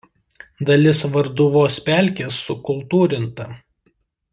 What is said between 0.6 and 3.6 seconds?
Dalis Varduvos pelkės sukultūrinta.